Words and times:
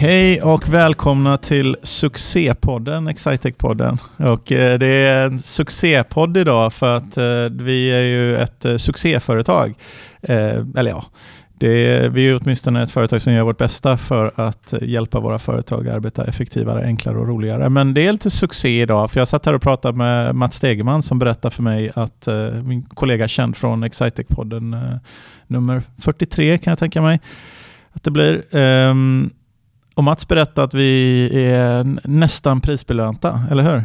Hej 0.00 0.42
och 0.42 0.68
välkomna 0.68 1.36
till 1.36 1.76
succépodden, 1.82 3.08
Excitec-podden. 3.08 3.98
Och 4.16 4.52
eh, 4.52 4.78
det 4.78 4.86
är 4.86 5.26
en 5.26 5.38
succépodd 5.38 6.36
idag 6.36 6.72
för 6.72 6.96
att 6.96 7.16
eh, 7.16 7.24
vi 7.50 7.90
är 7.90 8.02
ju 8.02 8.36
ett 8.36 8.64
eh, 8.64 8.76
succéföretag. 8.76 9.74
Eh, 10.22 10.64
eller 10.76 10.90
ja, 10.90 11.04
är, 11.60 12.08
vi 12.08 12.28
är 12.28 12.40
åtminstone 12.42 12.82
ett 12.82 12.90
företag 12.90 13.22
som 13.22 13.32
gör 13.32 13.42
vårt 13.42 13.58
bästa 13.58 13.96
för 13.96 14.32
att 14.34 14.72
eh, 14.72 14.78
hjälpa 14.82 15.20
våra 15.20 15.38
företag 15.38 15.88
att 15.88 15.94
arbeta 15.94 16.24
effektivare, 16.24 16.84
enklare 16.84 17.18
och 17.18 17.28
roligare. 17.28 17.68
Men 17.68 17.94
det 17.94 18.06
är 18.06 18.12
lite 18.12 18.30
succé 18.30 18.82
idag, 18.82 19.10
för 19.10 19.20
jag 19.20 19.28
satt 19.28 19.46
här 19.46 19.54
och 19.54 19.62
pratade 19.62 19.98
med 19.98 20.34
Mats 20.34 20.56
Stegeman 20.56 21.02
som 21.02 21.18
berättade 21.18 21.54
för 21.54 21.62
mig 21.62 21.90
att 21.94 22.26
eh, 22.26 22.52
min 22.52 22.82
kollega 22.82 23.28
känd 23.28 23.56
från 23.56 23.84
Excitec-podden 23.84 24.98
nummer 25.46 25.82
43 25.98 26.58
kan 26.58 26.70
jag 26.70 26.78
tänka 26.78 27.02
mig 27.02 27.20
att 27.92 28.02
det 28.02 28.10
blir. 28.10 28.56
Um, 28.56 29.30
och 29.98 30.04
Mats 30.04 30.28
berättade 30.28 30.64
att 30.64 30.74
vi 30.74 31.30
är 31.44 31.96
nästan 32.04 32.60
prisbelönta, 32.60 33.40
eller 33.50 33.62
hur? 33.62 33.84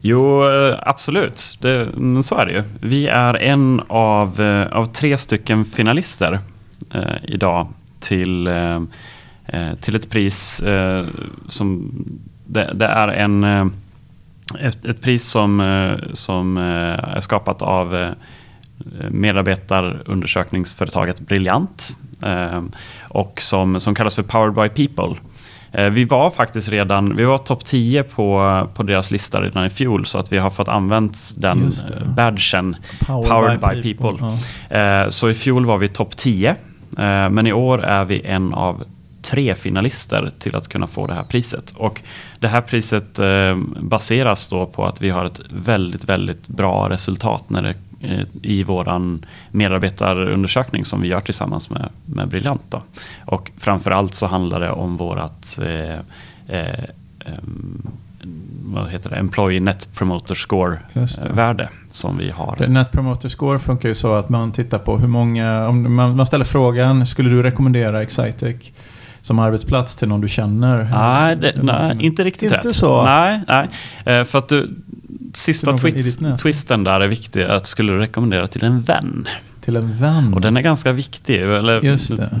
Jo, 0.00 0.50
eh, 0.50 0.78
absolut. 0.80 1.58
Det, 1.60 1.88
så 2.22 2.36
är 2.36 2.46
det 2.46 2.52
ju. 2.52 2.62
Vi 2.80 3.06
är 3.06 3.34
en 3.34 3.82
av, 3.88 4.40
eh, 4.40 4.72
av 4.72 4.86
tre 4.86 5.18
stycken 5.18 5.64
finalister 5.64 6.38
eh, 6.94 7.14
idag 7.22 7.68
till, 8.00 8.46
eh, 8.46 8.82
eh, 9.46 9.74
till 9.80 9.96
ett 9.96 10.10
pris 10.10 10.62
eh, 10.62 11.06
som... 11.48 11.92
Det, 12.46 12.70
det, 12.74 12.86
är 12.86 13.08
en, 13.08 13.44
ett, 14.60 14.84
ett 14.84 15.00
pris 15.00 15.24
som, 15.24 15.96
som 16.12 16.56
är 16.56 17.20
skapat 17.20 17.62
av 17.62 18.14
medarbetarundersökningsföretaget 19.10 21.20
Briljant 21.20 21.96
och 23.00 23.42
som, 23.42 23.80
som 23.80 23.94
kallas 23.94 24.16
för 24.16 24.22
Powered 24.22 24.54
by 24.54 24.68
People. 24.86 25.16
Eh, 25.72 25.90
vi 25.90 26.04
var 26.04 26.30
faktiskt 26.30 26.68
redan, 26.68 27.16
vi 27.16 27.24
var 27.24 27.38
topp 27.38 27.64
10 27.64 28.02
på, 28.02 28.68
på 28.74 28.82
deras 28.82 29.10
lista 29.10 29.42
redan 29.42 29.66
i 29.66 29.70
fjol 29.70 30.06
så 30.06 30.18
att 30.18 30.32
vi 30.32 30.38
har 30.38 30.50
fått 30.50 30.68
använt 30.68 31.18
den 31.38 31.66
eh, 31.66 32.06
badgen, 32.06 32.76
Powered, 33.06 33.28
Powered 33.28 33.60
by, 33.60 33.82
by, 33.82 33.94
People. 33.94 34.18
people. 34.18 34.38
Ja. 34.70 35.02
Eh, 35.02 35.08
så 35.08 35.30
i 35.30 35.34
fjol 35.34 35.66
var 35.66 35.78
vi 35.78 35.88
topp 35.88 36.16
10, 36.16 36.56
men 37.30 37.46
i 37.46 37.52
år 37.52 37.84
är 37.84 38.04
vi 38.04 38.20
en 38.20 38.54
av 38.54 38.84
tre 39.22 39.54
finalister 39.54 40.30
till 40.38 40.56
att 40.56 40.68
kunna 40.68 40.86
få 40.86 41.06
det 41.06 41.14
här 41.14 41.22
priset. 41.22 41.70
Och 41.76 42.02
det 42.38 42.48
här 42.48 42.60
priset 42.60 43.20
baseras 43.80 44.48
då 44.48 44.66
på 44.66 44.86
att 44.86 45.02
vi 45.02 45.10
har 45.10 45.24
ett 45.24 45.40
väldigt, 45.50 46.04
väldigt 46.04 46.48
bra 46.48 46.88
resultat 46.90 47.50
när 47.50 47.62
det 47.62 47.74
Eh, 47.89 47.89
i 48.42 48.62
vår 48.62 49.18
medarbetarundersökning 49.50 50.84
som 50.84 51.00
vi 51.00 51.08
gör 51.08 51.20
tillsammans 51.20 51.70
med, 51.70 51.88
med 52.04 52.28
Brilliant. 52.28 52.62
Då. 52.68 52.82
Och 53.24 53.50
framförallt 53.58 54.14
så 54.14 54.26
handlar 54.26 54.60
det 54.60 54.70
om 54.70 54.96
vårt 54.96 55.58
eh, 55.62 55.98
eh, 56.58 56.84
vad 58.64 58.90
heter 58.90 59.10
det? 59.10 59.16
Employee 59.16 59.60
Net 59.60 59.88
Promoter 59.94 60.34
Score-värde 60.34 61.68
som 61.88 62.18
vi 62.18 62.30
har. 62.30 62.66
Net 62.68 62.92
Promoter 62.92 63.28
Score 63.28 63.58
funkar 63.58 63.88
ju 63.88 63.94
så 63.94 64.14
att 64.14 64.28
man 64.28 64.52
tittar 64.52 64.78
på 64.78 64.98
hur 64.98 65.08
många, 65.08 65.68
om 65.68 65.94
man, 65.94 66.16
man 66.16 66.26
ställer 66.26 66.44
frågan, 66.44 67.06
skulle 67.06 67.30
du 67.30 67.42
rekommendera 67.42 68.02
Excitec? 68.02 68.72
som 69.22 69.38
arbetsplats 69.38 69.96
till 69.96 70.08
någon 70.08 70.20
du 70.20 70.28
känner? 70.28 70.88
Nej, 70.90 71.36
det, 71.36 71.62
nej 71.62 71.96
inte 72.00 72.24
riktigt 72.24 72.42
inte 72.42 72.68
rätt. 72.68 72.74
Så. 72.74 73.04
Nej, 73.04 73.40
nej. 73.48 74.24
För 74.24 74.38
att 74.38 74.48
du, 74.48 74.76
sista 75.34 75.78
twist, 75.78 76.20
twisten 76.42 76.84
där 76.84 77.00
är 77.00 77.08
viktig. 77.08 77.42
Att 77.42 77.66
skulle 77.66 77.92
du 77.92 77.98
rekommendera 77.98 78.46
till 78.46 78.64
en 78.64 78.82
vän? 78.82 79.28
Till 79.60 79.76
en 79.76 79.92
vän? 79.92 80.34
Och 80.34 80.40
den 80.40 80.56
är 80.56 80.60
ganska 80.60 80.92
viktig. 80.92 81.42
Eller, 81.42 81.80
Just 81.80 82.16
det. 82.16 82.40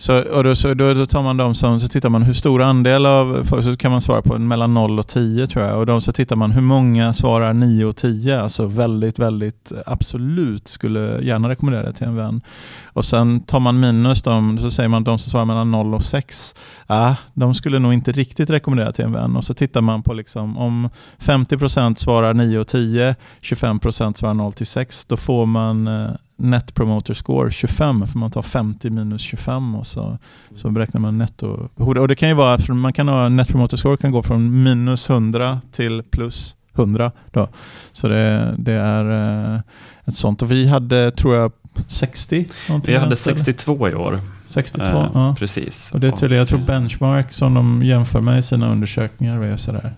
Så, 0.00 0.22
och 0.22 0.44
då, 0.44 0.54
så 0.54 0.74
då, 0.74 0.94
då, 0.94 1.06
tar 1.06 1.22
man 1.22 1.36
de 1.36 1.54
som, 1.54 1.80
så 1.80 1.88
tittar 1.88 2.08
man 2.08 2.22
hur 2.22 2.32
stor 2.32 2.62
andel 2.62 3.06
av, 3.06 3.44
så 3.62 3.76
kan 3.76 3.90
man 3.90 4.00
svara 4.00 4.22
på 4.22 4.38
mellan 4.38 4.74
0 4.74 4.98
och 4.98 5.06
10 5.06 5.46
tror 5.46 5.64
jag. 5.64 5.78
Och 5.78 5.86
de 5.86 6.00
så 6.00 6.12
tittar 6.12 6.36
man 6.36 6.50
hur 6.50 6.60
många 6.60 7.12
svarar 7.12 7.52
9 7.52 7.84
och 7.84 7.96
10. 7.96 8.40
Alltså 8.40 8.66
väldigt, 8.66 9.18
väldigt 9.18 9.72
eh, 9.72 9.78
absolut 9.86 10.68
skulle 10.68 11.22
gärna 11.22 11.48
rekommendera 11.48 11.82
det 11.82 11.92
till 11.92 12.06
en 12.06 12.16
vän. 12.16 12.40
Och 12.84 13.04
sen 13.04 13.40
tar 13.40 13.60
man 13.60 13.80
minus 13.80 14.22
dem, 14.22 14.58
så 14.58 14.70
säger 14.70 14.88
man 14.88 15.04
de 15.04 15.18
som 15.18 15.30
svarar 15.30 15.44
mellan 15.44 15.70
0 15.70 15.94
och 15.94 16.04
6. 16.04 16.54
Ah, 16.86 17.14
de 17.34 17.54
skulle 17.54 17.78
nog 17.78 17.92
inte 17.92 18.12
riktigt 18.12 18.50
rekommendera 18.50 18.92
till 18.92 19.04
en 19.04 19.12
vän. 19.12 19.36
Och 19.36 19.44
så 19.44 19.54
tittar 19.54 19.80
man 19.80 20.02
på 20.02 20.14
liksom, 20.14 20.58
om 20.58 20.90
50% 21.18 21.94
svarar 21.94 22.34
9 22.34 22.58
och 22.58 22.66
10, 22.66 23.16
25% 23.42 24.14
svarar 24.14 24.34
0 24.34 24.52
till 24.52 24.66
6. 24.66 25.04
Då 25.04 25.16
får 25.16 25.46
man 25.46 25.88
eh, 25.88 26.10
Net 26.40 26.74
Promoter 26.74 27.14
Score 27.14 27.50
25 27.50 28.06
för 28.06 28.18
man 28.18 28.30
tar 28.30 28.42
50 28.42 28.90
minus 28.90 29.22
25 29.22 29.74
och 29.74 29.86
så, 29.86 30.18
så 30.54 30.70
beräknar 30.70 31.00
man 31.00 31.18
netto. 31.18 31.68
Och 31.74 32.08
det 32.08 32.14
kan 32.14 32.28
ju 32.28 32.34
vara, 32.34 32.74
man 32.74 32.92
kan 32.92 33.08
ha 33.08 33.28
Net 33.28 33.48
Promoter 33.48 33.76
Score 33.76 33.96
kan 33.96 34.10
gå 34.10 34.22
från 34.22 34.62
minus 34.62 35.10
100 35.10 35.60
till 35.72 36.02
plus 36.02 36.56
100. 36.74 37.12
Då. 37.30 37.48
Så 37.92 38.08
det, 38.08 38.54
det 38.58 38.72
är 38.72 39.10
eh, 39.54 39.60
ett 40.04 40.14
sånt. 40.14 40.42
Och 40.42 40.50
vi 40.50 40.68
hade, 40.68 41.10
tror 41.10 41.36
jag, 41.36 41.52
60? 41.86 42.48
Vi 42.86 42.96
hade 42.96 43.16
62 43.16 43.88
i 43.88 43.94
år. 43.94 44.20
62, 44.44 44.84
eh, 44.84 45.10
ja. 45.14 45.34
Precis. 45.38 45.92
Och 45.92 46.00
det 46.00 46.06
är 46.06 46.10
tydligen, 46.10 46.38
jag 46.38 46.48
tror 46.48 46.58
benchmark 46.58 47.32
som 47.32 47.54
de 47.54 47.82
jämför 47.82 48.20
med 48.20 48.38
i 48.38 48.42
sina 48.42 48.72
undersökningar 48.72 49.42
är 49.42 49.56
sådär 49.56 49.94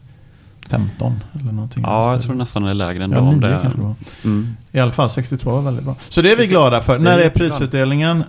15 0.72 1.20
eller 1.40 1.52
någonting. 1.52 1.82
Ja, 1.86 2.12
jag 2.12 2.22
tror 2.22 2.34
nästan 2.34 2.62
det 2.62 2.70
är 2.70 2.74
lägre 2.74 3.04
ändå. 3.04 3.16
Ja, 3.16 3.30
9 3.30 3.40
det 3.40 3.58
kanske 3.62 3.94
mm. 4.24 4.56
I 4.72 4.80
alla 4.80 4.92
fall 4.92 5.10
62 5.10 5.50
var 5.50 5.62
väldigt 5.62 5.84
bra. 5.84 5.94
Så 6.08 6.20
det 6.20 6.32
är 6.32 6.36
vi 6.36 6.46
glada 6.46 6.82
för. 6.82 6.98
När 6.98 7.18
är 7.18 7.28
prisutdelningen? 7.28 8.24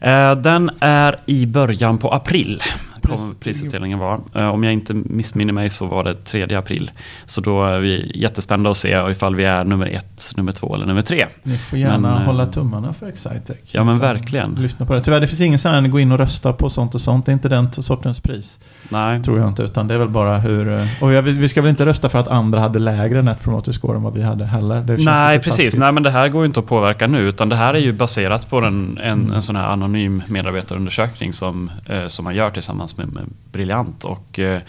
Eh, 0.00 0.36
den 0.36 0.70
är 0.80 1.16
i 1.26 1.46
början 1.46 1.98
på 1.98 2.14
april 2.14 2.62
kommer 3.08 3.34
prisutdelningen 3.40 3.98
vara. 3.98 4.20
Eh, 4.34 4.50
om 4.50 4.64
jag 4.64 4.72
inte 4.72 4.94
missminner 4.94 5.52
mig 5.52 5.70
så 5.70 5.86
var 5.86 6.04
det 6.04 6.14
3 6.14 6.54
april. 6.54 6.90
Så 7.26 7.40
då 7.40 7.64
är 7.64 7.80
vi 7.80 8.12
jättespända 8.14 8.70
att 8.70 8.76
se 8.76 9.10
ifall 9.10 9.36
vi 9.36 9.44
är 9.44 9.64
nummer 9.64 9.86
ett, 9.86 10.32
nummer 10.36 10.52
två 10.52 10.74
eller 10.74 10.86
nummer 10.86 11.02
tre. 11.02 11.26
Ni 11.42 11.56
får 11.56 11.78
gärna 11.78 11.98
men, 11.98 12.20
eh, 12.20 12.26
hålla 12.26 12.46
tummarna 12.46 12.92
för 12.92 13.06
Excitec. 13.06 13.56
Ja 13.70 13.84
men 13.84 13.98
verkligen. 13.98 14.54
Lyssna 14.54 14.86
på 14.86 14.94
det. 14.94 15.00
Tyvärr 15.00 15.20
det 15.20 15.26
finns 15.26 15.40
ingen 15.40 15.58
sån 15.58 15.72
här 15.72 15.88
gå 15.88 16.00
in 16.00 16.12
och 16.12 16.18
rösta 16.18 16.52
på 16.52 16.70
sånt 16.70 16.94
och 16.94 17.00
sånt. 17.00 17.26
Det 17.26 17.30
är 17.30 17.34
inte 17.34 17.48
den 17.48 17.72
sortens 17.72 18.20
pris. 18.20 18.58
Nej. 18.88 19.22
Tror 19.22 19.38
jag 19.38 19.48
inte. 19.48 19.62
Utan 19.62 19.88
det 19.88 19.94
är 19.94 19.98
väl 19.98 20.08
bara 20.08 20.38
hur... 20.38 20.68
Eh, 20.68 20.86
och 21.00 21.26
vi 21.26 21.48
ska 21.48 21.62
väl 21.62 21.70
inte 21.70 21.86
rösta 21.86 22.08
för 22.08 22.18
att 22.18 22.28
andra 22.28 22.60
hade 22.60 22.78
lägre 22.78 23.22
Net 23.22 23.42
Promoter 23.42 23.72
Score 23.72 23.96
än 23.96 24.02
vad 24.02 24.14
vi 24.14 24.22
hade 24.22 24.44
heller. 24.44 24.98
Nej 24.98 25.38
precis. 25.38 25.56
Taskigt. 25.56 25.78
Nej 25.78 25.92
men 25.92 26.02
det 26.02 26.10
här 26.10 26.28
går 26.28 26.42
ju 26.42 26.46
inte 26.46 26.60
att 26.60 26.66
påverka 26.66 27.06
nu. 27.06 27.28
Utan 27.28 27.48
det 27.48 27.56
här 27.56 27.74
är 27.74 27.78
ju 27.78 27.92
baserat 27.92 28.50
på 28.50 28.58
en, 28.58 28.98
en, 28.98 29.20
mm. 29.20 29.32
en 29.32 29.42
sån 29.42 29.56
här 29.56 29.66
anonym 29.66 30.22
medarbetarundersökning 30.26 31.32
som, 31.32 31.70
som 32.06 32.24
man 32.24 32.34
gör 32.34 32.50
tillsammans 32.50 32.93
med, 32.98 33.12
med 33.12 33.24
briljant. 33.52 34.04
Och, 34.04 34.38
eh, 34.38 34.60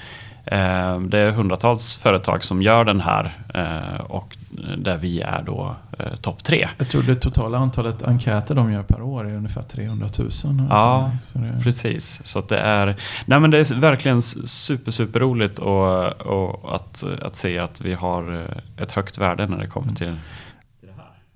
eh, 0.45 0.99
det 0.99 1.19
är 1.19 1.31
hundratals 1.31 1.97
företag 1.97 2.43
som 2.43 2.61
gör 2.61 2.85
den 2.85 3.01
här 3.01 3.37
eh, 3.53 4.01
och 4.01 4.37
där 4.77 4.97
vi 4.97 5.21
är 5.21 5.43
då 5.45 5.75
eh, 5.99 6.15
topp 6.15 6.43
tre. 6.43 6.69
Jag 6.77 6.89
tror 6.89 7.01
det 7.01 7.15
totala 7.15 7.57
antalet 7.57 8.03
enkäter 8.03 8.55
de 8.55 8.71
gör 8.71 8.83
per 8.83 9.01
år 9.01 9.27
är 9.27 9.35
ungefär 9.35 9.61
300 9.61 10.07
000. 10.19 10.29
Ja, 10.69 11.11
det... 11.33 11.63
precis. 11.63 12.25
Så 12.25 12.41
det 12.41 12.57
är, 12.57 12.95
nej 13.25 13.39
men 13.39 13.51
det 13.51 13.57
är 13.57 13.75
verkligen 13.75 14.21
super, 14.21 14.91
super 14.91 15.19
roligt 15.19 15.59
och, 15.59 16.21
och 16.21 16.75
att, 16.75 17.03
att 17.21 17.35
se 17.35 17.59
att 17.59 17.81
vi 17.81 17.93
har 17.93 18.33
eh, 18.41 18.83
ett 18.83 18.91
högt 18.91 19.17
värde 19.17 19.47
när 19.47 19.57
det 19.57 19.67
kommer 19.67 19.87
mm. 19.87 19.95
till 19.95 20.15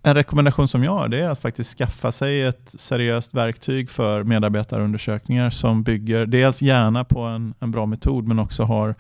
en 0.03 0.15
rekommendation 0.15 0.67
som 0.67 0.83
jag 0.83 0.91
har 0.91 1.07
det 1.07 1.19
är 1.19 1.29
att 1.29 1.39
faktiskt 1.41 1.77
skaffa 1.77 2.11
sig 2.11 2.41
ett 2.41 2.73
seriöst 2.77 3.33
verktyg 3.33 3.89
för 3.89 4.23
medarbetarundersökningar 4.23 5.49
som 5.49 5.83
bygger 5.83 6.25
dels 6.25 6.61
gärna 6.61 7.03
på 7.03 7.19
en, 7.21 7.53
en 7.59 7.71
bra 7.71 7.85
metod 7.85 8.27
men 8.27 8.39
också 8.39 8.63
har 8.63 8.95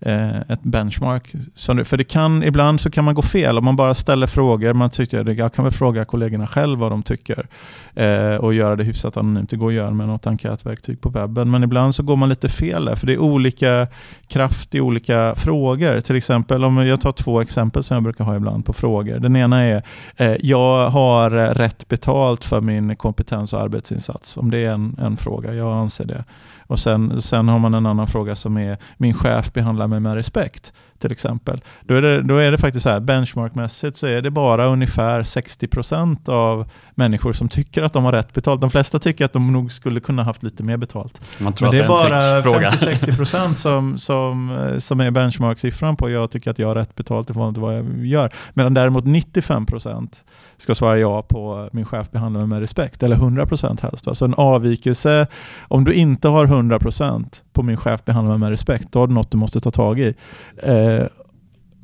Eh, 0.00 0.40
ett 0.40 0.62
benchmark. 0.62 1.32
Så, 1.54 1.84
för 1.84 1.96
det 1.96 2.04
kan, 2.04 2.42
ibland 2.42 2.80
så 2.80 2.90
kan 2.90 3.04
man 3.04 3.14
gå 3.14 3.22
fel 3.22 3.58
om 3.58 3.64
man 3.64 3.76
bara 3.76 3.94
ställer 3.94 4.26
frågor. 4.26 4.72
Man 4.72 4.90
tycker, 4.90 5.38
jag 5.38 5.52
kan 5.52 5.64
väl 5.64 5.72
fråga 5.72 6.04
kollegorna 6.04 6.46
själv 6.46 6.78
vad 6.78 6.92
de 6.92 7.02
tycker 7.02 7.46
eh, 7.94 8.34
och 8.34 8.54
göra 8.54 8.76
det 8.76 8.84
hyfsat 8.84 9.16
anonymt. 9.16 9.50
Det 9.50 9.56
går 9.56 9.68
att 9.68 9.74
göra 9.74 9.90
med 9.90 10.08
något 10.08 10.26
enkätverktyg 10.26 11.00
på 11.00 11.08
webben. 11.08 11.50
Men 11.50 11.64
ibland 11.64 11.94
så 11.94 12.02
går 12.02 12.16
man 12.16 12.28
lite 12.28 12.48
fel 12.48 12.84
där 12.84 12.94
för 12.94 13.06
det 13.06 13.12
är 13.12 13.18
olika 13.18 13.86
kraft 14.28 14.74
i 14.74 14.80
olika 14.80 15.34
frågor. 15.36 16.00
Till 16.00 16.16
exempel, 16.16 16.64
om 16.64 16.76
jag 16.76 17.00
tar 17.00 17.12
två 17.12 17.40
exempel 17.40 17.82
som 17.82 17.94
jag 17.94 18.02
brukar 18.02 18.24
ha 18.24 18.36
ibland 18.36 18.64
på 18.64 18.72
frågor. 18.72 19.18
Den 19.18 19.36
ena 19.36 19.62
är, 19.62 19.82
eh, 20.16 20.36
jag 20.40 20.88
har 20.88 21.30
rätt 21.30 21.88
betalt 21.88 22.44
för 22.44 22.60
min 22.60 22.96
kompetens 22.96 23.52
och 23.52 23.60
arbetsinsats. 23.60 24.36
Om 24.36 24.50
det 24.50 24.58
är 24.58 24.70
en, 24.70 24.96
en 25.00 25.16
fråga, 25.16 25.54
jag 25.54 25.72
anser 25.72 26.04
det. 26.04 26.24
Och 26.66 26.78
sen, 26.78 27.22
sen 27.22 27.48
har 27.48 27.58
man 27.58 27.74
en 27.74 27.86
annan 27.86 28.06
fråga 28.06 28.34
som 28.34 28.56
är 28.56 28.78
min 28.96 29.14
chef 29.14 29.52
behandlar 29.52 29.88
mig 29.88 30.00
med 30.00 30.14
respekt 30.14 30.72
till 30.98 31.12
exempel. 31.12 31.60
Då 31.82 31.94
är 31.94 32.02
det, 32.02 32.22
då 32.22 32.36
är 32.36 32.50
det 32.50 32.58
faktiskt 32.58 32.82
så 32.82 32.90
här, 32.90 33.00
benchmarkmässigt 33.00 33.96
så 33.96 34.06
är 34.06 34.22
det 34.22 34.30
bara 34.30 34.66
ungefär 34.66 35.22
60% 35.22 36.30
av 36.30 36.70
människor 36.94 37.32
som 37.32 37.48
tycker 37.48 37.82
att 37.82 37.92
de 37.92 38.04
har 38.04 38.12
rätt 38.12 38.32
betalt. 38.32 38.60
De 38.60 38.70
flesta 38.70 38.98
tycker 38.98 39.24
att 39.24 39.32
de 39.32 39.52
nog 39.52 39.72
skulle 39.72 40.00
kunna 40.00 40.22
haft 40.22 40.42
lite 40.42 40.62
mer 40.62 40.76
betalt. 40.76 41.20
Men 41.38 41.52
det 41.52 41.66
är, 41.66 41.70
det 41.70 41.78
är 41.78 41.88
bara 41.88 42.40
50-60% 42.40 43.54
som, 43.54 43.98
som, 43.98 44.58
som 44.78 45.00
är 45.00 45.10
benchmarksiffran 45.10 45.96
på 45.96 46.10
jag 46.10 46.30
tycker 46.30 46.50
att 46.50 46.58
jag 46.58 46.68
har 46.68 46.74
rätt 46.74 46.94
betalt 46.94 47.30
i 47.30 47.32
förhållande 47.32 47.56
till 47.56 47.62
vad 47.62 47.74
jag 47.74 48.06
gör. 48.06 48.32
Medan 48.54 48.74
däremot 48.74 49.04
95% 49.04 50.08
ska 50.56 50.74
svara 50.74 50.98
ja 50.98 51.22
på 51.22 51.68
min 51.72 51.84
chef 51.84 52.10
behandlar 52.10 52.40
mig 52.40 52.48
med 52.48 52.60
respekt. 52.60 53.02
Eller 53.02 53.16
100% 53.16 53.82
helst. 53.82 54.08
Så 54.12 54.24
en 54.24 54.34
avvikelse, 54.34 55.26
om 55.68 55.84
du 55.84 55.92
inte 55.92 56.28
har 56.28 56.46
100% 56.46 57.42
på 57.52 57.62
min 57.62 57.76
chef 57.76 58.04
behandlar 58.04 58.32
mig 58.32 58.38
med 58.38 58.50
respekt, 58.50 58.92
då 58.92 58.98
har 58.98 59.06
du 59.06 59.14
något 59.14 59.30
du 59.30 59.38
måste 59.38 59.60
ta 59.60 59.70
tag 59.70 60.00
i. 60.00 60.14
Eh, 60.62 60.74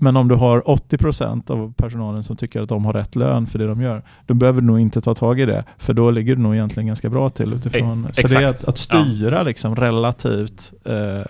men 0.03 0.17
om 0.17 0.29
du 0.29 0.35
har 0.35 0.61
80% 0.61 1.51
av 1.51 1.73
personalen 1.77 2.23
som 2.23 2.37
tycker 2.37 2.61
att 2.61 2.69
de 2.69 2.85
har 2.85 2.93
rätt 2.93 3.17
lön 3.17 3.47
för 3.47 3.59
det 3.59 3.67
de 3.67 3.81
gör, 3.81 4.03
då 4.27 4.35
behöver 4.35 4.61
du 4.61 4.67
nog 4.67 4.81
inte 4.81 5.01
ta 5.01 5.15
tag 5.15 5.41
i 5.41 5.47
det. 5.47 5.65
För 5.79 5.95
då 5.95 6.11
ligger 6.11 6.37
du 6.37 6.43
nog 6.43 6.55
egentligen 6.55 6.87
ganska 6.87 7.11
bra 7.11 7.29
till 7.29 7.53
utifrån. 7.53 8.07
E 8.09 8.13
så 8.13 8.39
det 8.39 8.45
är 8.45 8.49
att, 8.49 8.65
att 8.65 8.79
styra 8.79 9.37
ja. 9.37 9.43
liksom 9.43 9.77
relativt 9.77 10.73
eh, 10.85 11.27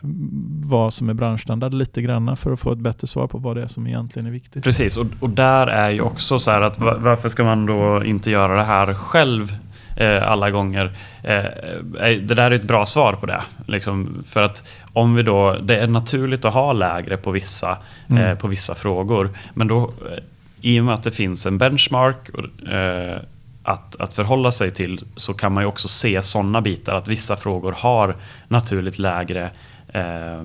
vad 0.65 0.95
som 0.95 1.09
är 1.09 1.15
branschstandard 1.15 1.75
lite 1.75 2.03
grann 2.03 2.37
för 2.37 2.53
att 2.53 2.61
få 2.61 2.73
ett 2.73 2.79
bättre 2.79 3.07
svar 3.07 3.27
på 3.27 3.39
vad 3.39 3.57
det 3.57 3.63
är 3.63 3.67
som 3.67 3.87
egentligen 3.87 4.27
är 4.27 4.33
viktigt. 4.33 4.65
Precis, 4.65 4.97
och, 4.97 5.07
och 5.21 5.31
där 5.31 5.67
är 5.67 5.91
ju 5.91 6.01
också 6.01 6.39
så 6.39 6.51
här 6.51 6.61
att 6.61 6.79
varför 6.79 7.29
ska 7.29 7.45
man 7.45 7.67
då 7.67 8.05
inte 8.05 8.31
göra 8.31 8.57
det 8.57 8.65
här 8.65 8.95
själv 8.95 9.51
eh, 9.51 9.57
alla 10.01 10.51
gånger. 10.51 10.93
Eh, 11.23 11.37
eh, 11.37 12.19
det 12.21 12.35
där 12.35 12.51
är 12.51 12.55
ett 12.55 12.63
bra 12.63 12.87
svar 12.87 13.13
på 13.13 13.27
det. 13.27 13.43
Liksom, 13.67 14.25
för 14.27 14.43
att 14.43 14.65
om 14.93 15.15
vi 15.15 15.23
då, 15.23 15.57
det 15.63 15.77
är 15.77 15.87
naturligt 15.87 16.45
att 16.45 16.55
ha 16.55 16.73
lägre 16.73 17.17
på 17.17 17.31
vissa, 17.31 17.79
mm. 18.09 18.23
eh, 18.23 18.39
på 18.39 18.49
vissa 18.49 18.75
frågor. 18.75 19.31
Men 19.55 19.69
då, 19.69 19.83
eh, 19.83 20.19
i 20.61 20.81
och 20.81 20.85
med 20.85 20.95
att 20.95 21.03
det 21.03 21.13
finns 21.13 21.47
en 21.47 21.59
benchmark 21.59 22.29
eh, 22.73 23.17
att, 23.63 24.01
att 24.01 24.15
förhålla 24.15 24.53
sig 24.53 24.71
till 24.71 25.01
så 25.17 25.35
kan 25.35 25.53
man 25.53 25.63
ju 25.63 25.69
också 25.69 25.89
se 25.89 26.23
sådana 26.23 26.61
bitar 26.61 26.95
att 26.95 27.09
vissa 27.09 27.37
frågor 27.37 27.75
har 27.79 28.17
naturligt 28.49 28.99
lägre 28.99 29.51
eh, 29.89 30.45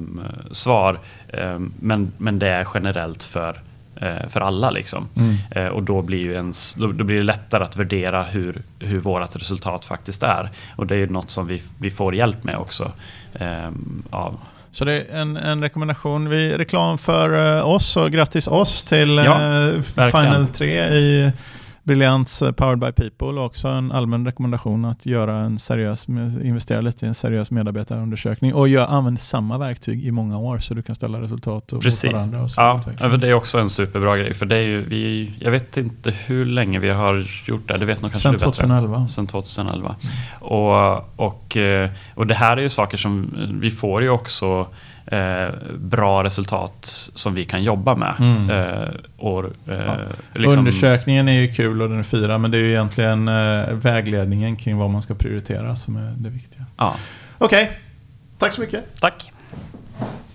svar. 0.52 1.00
Eh, 1.28 1.60
men, 1.80 2.12
men 2.18 2.40
det 2.40 2.48
är 2.48 2.68
generellt 2.74 3.24
för 3.24 3.50
Eh, 3.50 3.67
för 4.30 4.42
alla. 4.42 4.70
Liksom. 4.70 5.10
Mm. 5.16 5.36
Eh, 5.52 5.68
och 5.68 5.84
då 5.84 6.02
blir, 6.02 6.20
ju 6.20 6.34
ens, 6.34 6.74
då, 6.74 6.88
då, 6.92 7.04
blir 7.04 7.18
det 7.18 7.24
lättare 7.24 7.64
att 7.64 7.76
värdera 7.76 8.24
hur, 8.24 8.62
hur 8.80 9.00
vårt 9.00 9.36
resultat 9.36 9.86
faktiskt 9.86 10.24
är. 10.24 10.50
Och 10.76 10.88
det 10.88 10.96
är 10.96 11.00
ju 11.00 11.10
något 11.10 11.30
som 11.30 11.48
vi, 11.48 11.62
vi 11.80 11.92
får 11.92 12.16
hjälp 12.16 12.44
med 12.44 12.58
också. 12.58 12.92
Eh, 13.34 13.72
av. 14.10 14.40
Så 14.72 14.86
det 14.86 14.94
är 14.94 15.22
en, 15.22 15.38
en 15.38 15.64
rekommendation. 15.64 16.30
Vi 16.30 16.58
reklam 16.58 16.98
för 16.98 17.62
oss 17.64 17.98
och 17.98 18.12
grattis 18.12 18.48
oss 18.48 18.84
till 18.84 19.18
ja, 19.18 19.72
Final 20.12 20.48
3 20.48 20.84
i 20.84 21.32
Brilliants 21.88 22.42
eh, 22.42 22.52
Powered 22.52 22.80
by 22.80 22.92
People 22.92 23.28
och 23.28 23.46
också 23.46 23.68
en 23.68 23.92
allmän 23.92 24.26
rekommendation 24.26 24.86
att 24.86 25.06
göra 25.06 25.38
en 25.38 25.60
seriös, 25.60 26.08
investera 26.10 26.82
lite 26.82 27.06
i 27.06 27.08
en 27.08 27.14
seriös 27.14 27.52
medarbetarundersökning 27.52 28.54
och 28.54 28.68
gör, 28.68 28.86
använd 28.86 29.20
samma 29.20 29.58
verktyg 29.58 30.06
i 30.06 30.12
många 30.12 30.38
år 30.38 30.60
så 30.60 30.74
du 30.74 30.82
kan 30.82 30.96
ställa 30.96 31.22
resultat 31.22 31.74
och 31.74 31.82
Precis. 31.82 32.14
varandra. 32.14 32.42
Och 32.42 32.50
ja, 32.58 32.82
det 33.18 33.28
är 33.28 33.34
också 33.34 33.60
en 33.60 33.70
superbra 33.70 34.18
grej 34.18 34.34
för 34.34 34.46
det 34.46 34.56
är 34.56 34.64
ju, 34.64 34.86
vi, 34.86 35.34
jag 35.40 35.52
vet 35.52 35.78
inte 35.78 36.12
hur 36.12 36.46
länge 36.46 36.80
vi 36.80 36.90
har 36.90 37.28
gjort 37.46 37.68
det, 37.68 37.78
det 37.78 37.86
vet 37.86 38.02
nog 38.02 38.12
kanske 38.12 38.30
Sen 38.30 38.34
du 38.34 38.40
2011. 38.40 39.08
Sen 39.08 39.28
2011. 39.28 39.96
Mm. 40.02 40.16
Och, 40.40 41.26
och, 41.28 41.58
eh, 41.58 41.90
och 42.16 42.28
det 42.28 42.36
här 42.36 42.58
är 42.58 42.62
ju 42.62 42.70
saker 42.70 42.98
som 42.98 43.34
vi 43.62 43.72
får 43.72 44.02
ju 44.02 44.10
också 44.10 44.68
eh, 45.08 45.50
bra 45.78 46.24
resultat 46.24 46.78
som 47.14 47.34
vi 47.34 47.46
kan 47.46 47.64
jobba 47.64 47.96
med. 47.96 48.16
Mm. 48.20 48.50
Eh, 48.50 48.90
och, 49.18 49.46
eh, 49.72 49.94
liksom... 50.34 50.60
Undersökningen 50.60 51.28
är 51.28 51.42
ju 51.42 51.54
kul 51.54 51.82
och 51.82 51.90
den 51.90 52.00
är 52.00 52.04
fyra, 52.04 52.38
men 52.38 52.52
det 52.52 52.58
är 52.58 52.62
ju 52.62 52.70
egentligen 52.70 53.28
eh, 53.28 53.74
vägledningen 53.74 54.56
kring 54.56 54.78
vad 54.78 54.90
man 54.90 55.02
ska 55.02 55.14
prioritera 55.14 55.76
som 55.76 55.98
är 55.98 56.14
det 56.18 56.30
viktiga. 56.30 56.66
Ja. 56.78 56.96
Okej, 57.38 57.64
okay. 57.64 57.76
tack 58.38 58.54
så 58.54 58.62
mycket. 58.62 59.00
Tack. 59.00 59.32